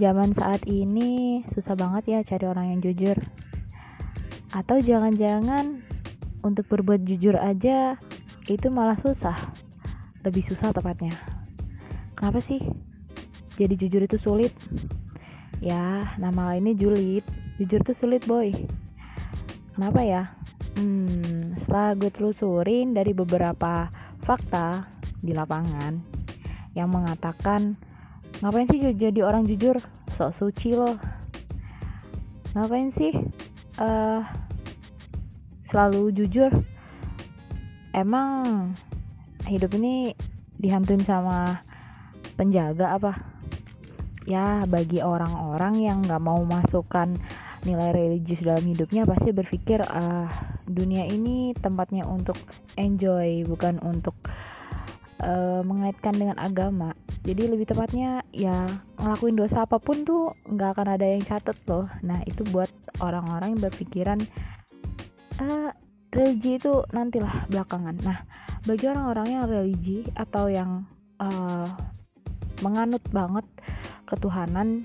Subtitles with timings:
[0.00, 3.20] zaman saat ini susah banget ya cari orang yang jujur.
[4.50, 5.84] Atau jangan-jangan
[6.40, 8.00] untuk berbuat jujur aja
[8.48, 9.36] itu malah susah.
[10.24, 11.12] Lebih susah tepatnya.
[12.16, 12.64] Kenapa sih?
[13.60, 14.56] Jadi jujur itu sulit.
[15.60, 17.24] Ya, nama ini julid.
[17.60, 18.48] Jujur tuh sulit, boy.
[19.76, 20.32] Kenapa ya?
[20.80, 23.92] Hmm, setelah gue telusurin dari beberapa
[24.24, 24.88] fakta
[25.20, 26.00] di lapangan
[26.72, 27.76] yang mengatakan
[28.40, 29.76] ngapain sih jadi orang jujur?
[30.16, 30.96] Sok suci loh
[32.50, 33.14] ngapain sih
[33.78, 34.24] uh,
[35.68, 36.50] selalu jujur?
[37.94, 38.70] Emang
[39.46, 40.14] hidup ini
[40.58, 41.60] dihantuin sama
[42.34, 43.12] penjaga apa?
[44.24, 47.12] Ya bagi orang-orang yang nggak mau masukkan
[47.64, 50.28] nilai religius dalam hidupnya pasti berpikir uh,
[50.64, 52.38] dunia ini tempatnya untuk
[52.80, 54.16] enjoy bukan untuk
[55.20, 58.64] uh, mengaitkan dengan agama jadi lebih tepatnya ya
[58.96, 61.84] ngelakuin dosa apa pun tuh nggak akan ada yang catet loh.
[62.00, 62.72] Nah itu buat
[63.04, 64.18] orang-orang yang berpikiran
[65.36, 65.70] uh,
[66.16, 67.96] religi itu nantilah belakangan.
[68.00, 68.24] Nah
[68.64, 70.88] bagi orang-orang yang religi atau yang
[71.20, 71.68] uh,
[72.64, 73.44] menganut banget
[74.08, 74.84] ketuhanan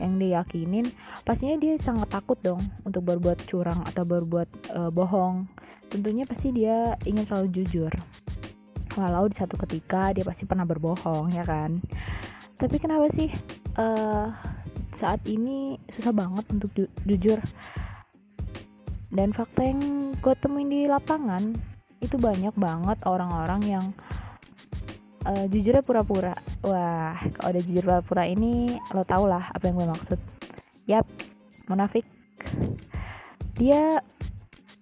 [0.00, 0.86] yang diyakinin
[1.26, 5.44] pastinya dia sangat takut dong untuk berbuat curang atau berbuat uh, bohong.
[5.92, 7.92] Tentunya pasti dia ingin selalu jujur
[8.98, 11.78] walau di satu ketika dia pasti pernah berbohong ya kan?
[12.58, 13.30] Tapi kenapa sih
[13.78, 14.34] uh,
[14.98, 17.38] saat ini susah banget untuk ju jujur?
[19.08, 21.54] Dan fakta yang gue temuin di lapangan
[22.02, 23.86] itu banyak banget orang-orang yang
[25.24, 26.34] uh, jujurnya pura-pura.
[26.66, 30.18] Wah kalau ada jujur pura-pura ini lo tau lah apa yang gue maksud.
[30.90, 31.06] Yap
[31.70, 32.04] munafik.
[33.54, 34.02] Dia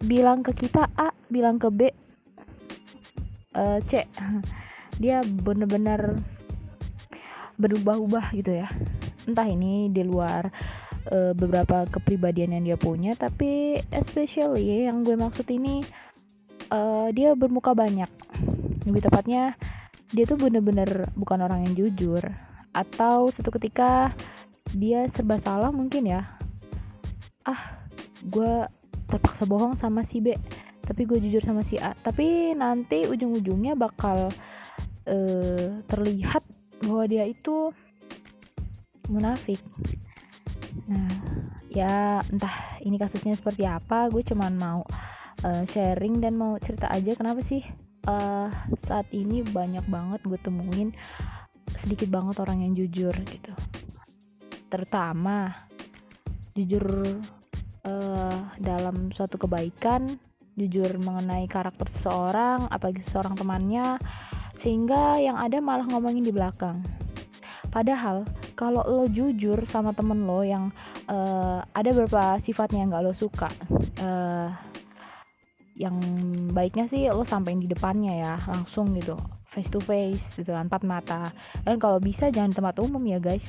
[0.00, 1.88] bilang ke kita A bilang ke B
[3.56, 4.04] uh, C
[5.02, 6.20] dia bener-bener
[7.56, 8.68] berubah-ubah gitu ya.
[9.24, 10.52] Entah ini di luar
[11.10, 15.82] uh, beberapa kepribadian yang dia punya tapi especially yang gue maksud ini
[16.70, 18.08] uh, dia bermuka banyak.
[18.86, 19.56] Lebih tepatnya
[20.14, 22.22] dia tuh bener-bener bukan orang yang jujur.
[22.76, 24.12] Atau suatu ketika
[24.76, 26.22] dia serba salah mungkin ya.
[27.48, 27.80] Ah
[28.26, 28.68] gue
[29.06, 30.34] terpaksa bohong sama si B
[30.86, 31.92] tapi gue jujur sama si A.
[31.98, 34.30] Tapi nanti ujung-ujungnya bakal
[35.10, 36.42] uh, terlihat
[36.86, 37.74] bahwa dia itu
[39.10, 39.58] munafik.
[40.86, 41.10] Nah
[41.66, 44.80] ya entah ini kasusnya seperti apa gue cuman mau
[45.44, 47.60] uh, sharing dan mau cerita aja kenapa sih
[48.08, 48.48] uh,
[48.86, 50.94] saat ini banyak banget gue temuin
[51.82, 53.52] sedikit banget orang yang jujur gitu.
[54.70, 55.52] Terutama
[56.56, 56.86] jujur
[57.84, 60.16] uh, dalam suatu kebaikan
[60.56, 64.00] jujur mengenai karakter seseorang, apalagi seseorang temannya,
[64.64, 66.80] sehingga yang ada malah ngomongin di belakang.
[67.68, 68.24] Padahal
[68.56, 70.72] kalau lo jujur sama temen lo yang
[71.12, 73.52] uh, ada beberapa sifatnya yang gak lo suka,
[74.00, 74.48] uh,
[75.76, 75.92] yang
[76.56, 79.12] baiknya sih lo sampein di depannya ya, langsung gitu,
[79.44, 81.28] face to face gitu kan, empat mata.
[81.68, 83.44] Dan kalau bisa jangan tempat umum ya guys,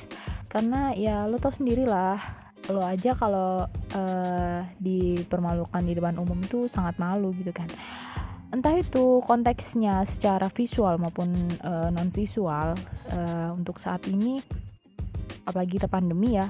[0.51, 2.19] karena ya lo tau sendiri lah
[2.67, 3.63] lo aja kalau
[3.95, 7.67] uh, dipermalukan di depan umum itu sangat malu gitu kan.
[8.51, 11.35] Entah itu konteksnya secara visual maupun
[11.67, 12.79] uh, eh, non visual
[13.11, 14.39] uh, untuk saat ini
[15.43, 16.47] apalagi kita pandemi ya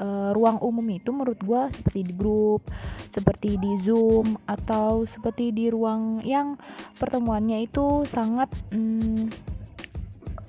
[0.00, 2.64] uh, ruang umum itu menurut gue seperti di grup
[3.12, 6.56] seperti di zoom atau seperti di ruang yang
[6.96, 9.28] pertemuannya itu sangat mm,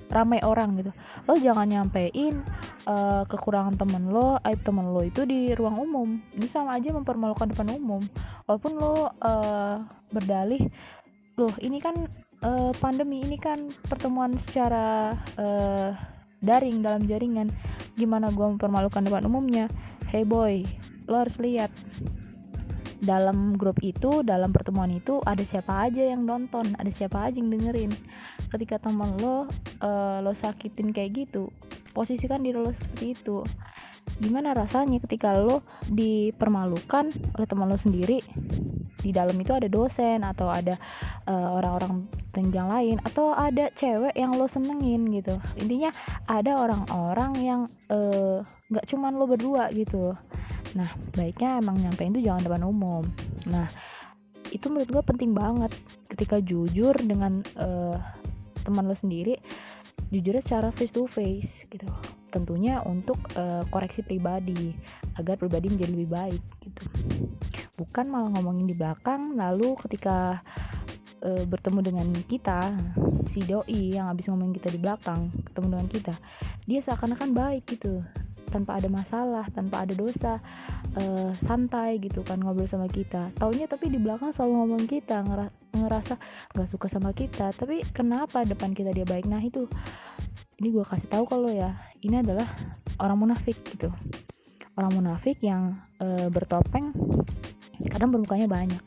[0.08, 0.92] ramai orang gitu.
[1.28, 2.40] Lo jangan nyampein
[2.86, 6.08] uh, kekurangan temen lo aib temen lo itu di ruang umum.
[6.36, 8.02] Ini sama aja mempermalukan depan umum.
[8.48, 9.76] Walaupun lo uh,
[10.12, 10.60] berdalih
[11.34, 11.98] loh ini kan
[12.46, 13.58] uh, pandemi ini kan
[13.90, 15.90] pertemuan secara uh,
[16.44, 17.50] daring dalam jaringan.
[17.94, 19.66] Gimana gue mempermalukan depan umumnya?
[20.08, 20.62] Hey boy
[21.08, 21.72] lo harus lihat.
[23.04, 27.52] Dalam grup itu dalam pertemuan itu ada siapa aja yang nonton ada siapa aja yang
[27.52, 27.92] dengerin.
[28.48, 29.44] Ketika teman lo
[29.84, 31.52] uh, lo sakitin kayak gitu
[31.94, 33.38] posisikan diri lo seperti itu.
[34.20, 37.08] Gimana rasanya ketika lo dipermalukan
[37.38, 38.20] oleh teman lo sendiri?
[39.00, 40.74] Di dalam itu ada dosen atau ada
[41.28, 45.38] uh, orang-orang yang lain atau ada cewek yang lo senengin gitu.
[45.60, 45.94] Intinya
[46.26, 47.60] ada orang-orang yang
[47.92, 50.18] eh, nggak uh, cuman lo berdua gitu.
[50.74, 53.04] Nah baiknya emang nyampein itu jangan depan umum.
[53.46, 53.70] Nah
[54.50, 55.70] itu menurut gue penting banget.
[56.10, 57.94] Ketika jujur dengan uh,
[58.64, 59.38] teman lo sendiri
[60.14, 61.90] jujurnya secara face to face gitu.
[62.30, 64.74] Tentunya untuk uh, koreksi pribadi
[65.18, 66.84] agar pribadi menjadi lebih baik gitu.
[67.82, 70.42] Bukan malah ngomongin di belakang lalu ketika
[71.22, 72.74] uh, bertemu dengan kita
[73.34, 76.14] si doi yang habis ngomongin kita di belakang ketemu dengan kita
[76.70, 78.02] dia seakan-akan baik gitu.
[78.50, 80.38] Tanpa ada masalah tanpa ada dosa
[80.94, 83.34] uh, santai gitu kan ngobrol sama kita.
[83.34, 85.26] Taunya tapi di belakang selalu ngomong kita
[85.80, 86.14] ngerasa
[86.54, 87.50] nggak suka sama kita.
[87.50, 89.26] Tapi kenapa depan kita dia baik?
[89.26, 89.66] Nah itu.
[90.54, 91.74] Ini gue kasih tahu kalau ya.
[91.98, 92.46] Ini adalah
[93.02, 93.90] orang munafik gitu.
[94.78, 96.94] Orang munafik yang uh, bertopeng
[97.90, 98.82] kadang bermukanya banyak.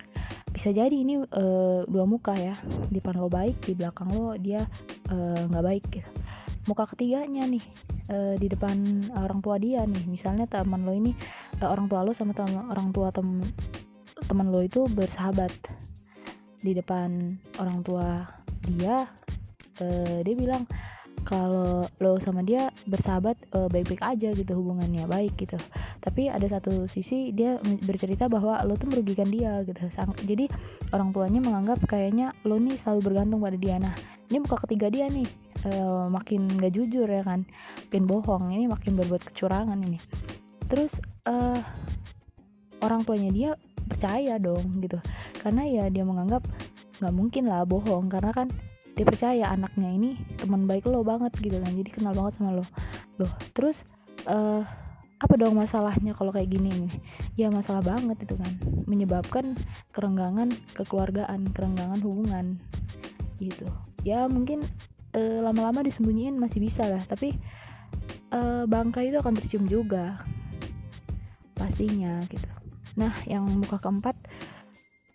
[0.51, 2.56] Bisa jadi ini uh, dua muka ya.
[2.88, 4.63] Di depan lo baik di belakang lo dia
[5.48, 6.10] nggak uh, baik gitu.
[6.68, 7.63] Muka ketiganya nih
[8.12, 10.07] uh, di depan orang tua dia nih.
[10.07, 11.12] Misalnya teman lo ini
[11.60, 13.44] uh, orang tua lo sama teman orang tua tem
[14.28, 15.51] teman lo itu bersahabat
[16.62, 18.25] di depan orang tua
[18.65, 19.06] dia
[19.81, 20.65] uh, dia bilang
[21.27, 25.59] kalau lo sama dia bersahabat uh, baik-baik aja gitu hubungannya baik gitu.
[26.00, 29.92] Tapi ada satu sisi dia bercerita bahwa lo tuh merugikan dia gitu.
[30.24, 30.48] Jadi
[30.95, 33.75] orang tuanya menganggap kayaknya lo nih selalu bergantung pada dia.
[33.75, 33.92] Nah
[34.31, 35.27] ini buka ketiga dia nih
[35.68, 37.44] uh, makin gak jujur ya kan
[37.92, 38.56] makin bohong.
[38.56, 40.00] Ini makin berbuat kecurangan ini.
[40.71, 40.95] Terus
[41.27, 41.60] uh,
[42.80, 43.51] orang tuanya dia
[43.98, 45.02] percaya dong gitu.
[45.42, 46.46] Karena ya dia menganggap
[47.02, 48.48] nggak mungkin lah bohong karena kan
[48.94, 51.74] dia percaya anaknya ini teman baik lo banget gitu kan.
[51.74, 52.66] Jadi kenal banget sama lo.
[53.18, 53.82] Loh terus
[54.30, 54.62] uh,
[55.18, 56.94] apa dong masalahnya kalau kayak gini nih?
[57.34, 58.54] Ya masalah banget itu kan.
[58.86, 59.58] Menyebabkan
[59.98, 62.46] kerenggangan kekeluargaan kerenggangan hubungan
[63.42, 63.66] gitu.
[64.06, 64.62] Ya mungkin
[65.18, 67.34] uh, lama-lama disembunyiin masih bisa lah tapi
[68.30, 70.22] uh, bangka itu akan tercium juga.
[71.58, 72.67] Pastinya gitu
[72.98, 74.18] nah yang muka keempat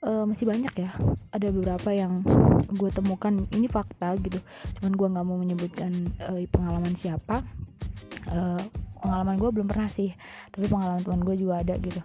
[0.07, 0.91] uh, masih banyak ya.
[1.35, 2.23] Ada beberapa yang
[2.71, 4.39] gue temukan ini fakta gitu.
[4.79, 5.93] Cuman gue nggak mau menyebutkan
[6.23, 7.43] uh, pengalaman siapa.
[8.31, 8.61] Uh,
[9.03, 10.15] pengalaman gue belum pernah sih
[10.55, 12.01] tapi pengalaman teman gue juga ada gitu.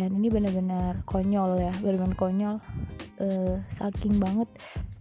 [0.00, 2.56] Dan ini benar-benar konyol ya benar-benar konyol.
[3.20, 4.48] Uh, saking banget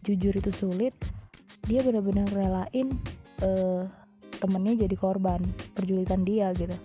[0.04, 0.94] jujur itu sulit.
[1.70, 2.92] Dia benar-benar relain
[3.46, 3.88] uh,
[4.42, 5.40] temennya jadi korban
[5.78, 6.76] perjulitan dia gitu.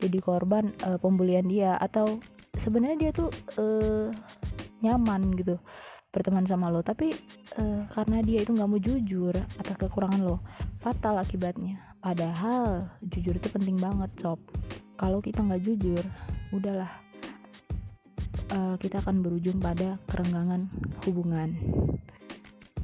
[0.00, 2.16] Jadi korban uh, pembulian dia atau
[2.62, 4.08] sebenarnya dia tuh uh,
[4.80, 5.56] nyaman gitu
[6.10, 6.82] berteman sama lo.
[6.82, 7.14] Tapi
[7.58, 10.42] uh, karena dia itu nggak mau jujur atas kekurangan lo
[10.82, 11.78] fatal akibatnya.
[12.00, 14.40] Padahal jujur itu penting banget sob.
[14.96, 16.04] Kalau kita nggak jujur
[16.50, 16.90] udahlah.
[18.50, 20.66] Uh, kita akan berujung pada kerenggangan
[21.06, 21.54] hubungan.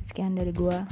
[0.06, 0.87] Sekian dari gua